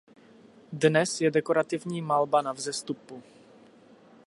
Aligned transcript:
Dnes 0.73 1.21
je 1.21 1.31
dekorativní 1.31 2.01
malba 2.01 2.41
na 2.41 2.51
vzestupu. 2.53 3.23